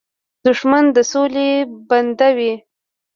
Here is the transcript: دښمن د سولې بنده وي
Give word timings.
دښمن 0.45 0.85
د 0.95 0.97
سولې 1.11 1.49
بنده 1.89 2.29
وي 2.37 2.53